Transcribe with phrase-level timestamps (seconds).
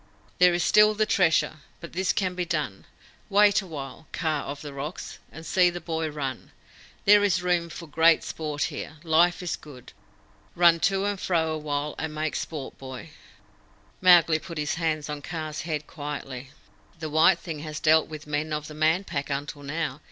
[0.39, 1.57] "There is still the Treasure.
[1.79, 2.85] But this can be done.
[3.29, 6.49] Wait awhile, Kaa of the Rocks, and see the boy run.
[7.05, 8.97] There is room for great sport here.
[9.03, 9.93] Life is good.
[10.55, 13.11] Run to and fro awhile, and make sport, boy!"
[14.01, 16.49] Mowgli put his hand on Kaa's head quietly.
[16.97, 19.99] "The white thing has dealt with men of the Man Pack until now.